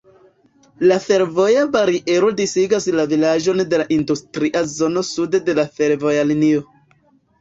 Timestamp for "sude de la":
5.15-5.67